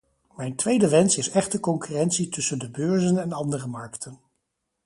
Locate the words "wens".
0.89-1.17